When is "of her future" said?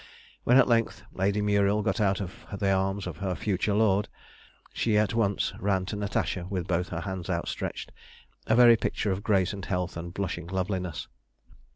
3.05-3.75